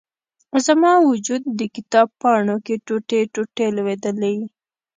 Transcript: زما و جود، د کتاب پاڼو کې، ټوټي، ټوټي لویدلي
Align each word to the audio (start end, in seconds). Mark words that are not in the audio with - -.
زما 0.65 0.91
و 1.01 1.09
جود، 1.25 1.43
د 1.59 1.61
کتاب 1.75 2.07
پاڼو 2.21 2.57
کې، 2.65 2.75
ټوټي، 2.85 3.19
ټوټي 3.33 3.67
لویدلي 3.77 4.35